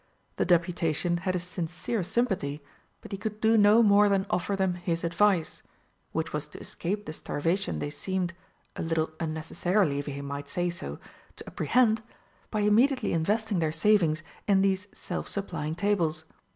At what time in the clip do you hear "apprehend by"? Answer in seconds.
11.45-12.61